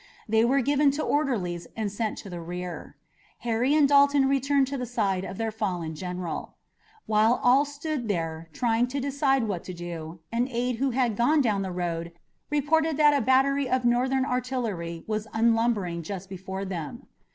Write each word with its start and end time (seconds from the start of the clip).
They 0.27 0.43
were 0.43 0.61
given 0.61 0.89
to 0.97 1.03
orderlies 1.03 1.67
and 1.77 1.91
sent 1.91 2.17
to 2.17 2.29
the 2.31 2.41
rear. 2.41 2.95
Harry 3.41 3.75
and 3.75 3.87
Dalton 3.87 4.27
returned 4.27 4.65
to 4.69 4.75
the 4.79 4.87
side 4.87 5.23
of 5.23 5.37
their 5.37 5.51
fallen 5.51 5.93
general. 5.93 6.55
While 7.05 7.39
all 7.43 7.65
stood 7.65 8.07
there 8.07 8.49
trying 8.51 8.87
to 8.87 8.99
decide 8.99 9.43
what 9.47 9.63
to 9.65 9.75
do, 9.75 10.19
an 10.31 10.47
aide 10.49 10.77
who 10.77 10.89
had 10.89 11.15
gone 11.15 11.41
down 11.41 11.61
the 11.61 11.71
road 11.71 12.13
reported 12.49 12.97
that 12.97 13.13
a 13.13 13.21
battery 13.21 13.69
of 13.69 13.85
Northern 13.85 14.25
artillery 14.25 15.03
was 15.05 15.27
unlimbering 15.33 16.01
just 16.01 16.29
before 16.29 16.65
them. 16.65 17.05